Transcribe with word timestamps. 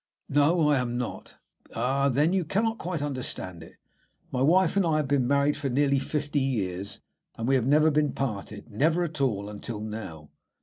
"No, 0.29 0.69
I 0.71 0.79
am 0.79 0.97
not." 0.97 1.37
"Ah, 1.75 2.09
then 2.09 2.33
you 2.33 2.43
cannot 2.43 2.79
quite 2.79 3.03
understand 3.03 3.61
it. 3.61 3.75
My 4.31 4.41
wife 4.41 4.75
and 4.75 4.83
I 4.83 4.97
have 4.97 5.07
been 5.07 5.27
married 5.27 5.55
for 5.55 5.69
nearly 5.69 5.99
fifty 5.99 6.39
years, 6.39 7.01
and 7.35 7.47
we 7.47 7.53
have 7.53 7.67
never 7.67 7.91
been 7.91 8.13
parted, 8.13 8.71
never 8.71 9.03
at 9.03 9.21
all, 9.21 9.47
until 9.47 9.79
now." 9.79 10.31